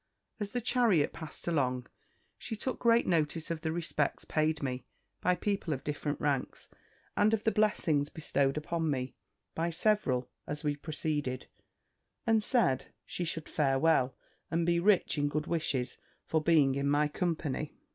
[0.39, 1.85] As the chariot passed along,
[2.35, 4.83] she took great notice of the respects paid me
[5.21, 6.67] by people of different ranks,
[7.15, 9.13] and of the blessings bestowed upon me,
[9.53, 11.45] by several, as we proceeded;
[12.25, 14.15] and said, she should fare well,
[14.49, 17.75] and be rich in good wishes, for being in my company.